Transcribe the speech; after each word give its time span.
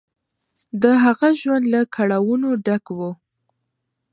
د 0.81 0.83
هغه 1.03 1.29
ژوند 1.41 1.65
له 1.73 1.81
کړاوونو 1.95 2.49
ډک 2.65 2.85
و. 2.97 2.99